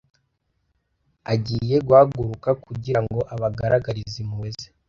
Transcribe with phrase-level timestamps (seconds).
[1.33, 4.67] agiye guhaguruka, kugira ngo abagaragarize impuhwe ze,